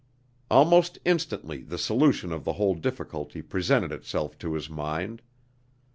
Almost 0.49 0.97
instantly 1.05 1.61
the 1.61 1.77
solution 1.77 2.31
of 2.31 2.43
the 2.43 2.53
whole 2.53 2.73
difficulty 2.73 3.43
presented 3.43 3.91
itself 3.91 4.35
to 4.39 4.53
his 4.55 4.67
mind. 4.67 5.21